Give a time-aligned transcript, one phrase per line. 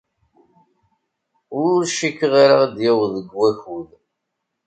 [1.61, 3.89] Ur cikkeɣ ara ad d-yaweḍ deg wakud.